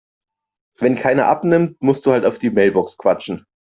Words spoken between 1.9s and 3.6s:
du halt auf die Mailbox quatschen.